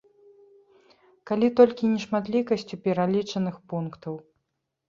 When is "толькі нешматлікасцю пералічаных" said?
1.59-3.55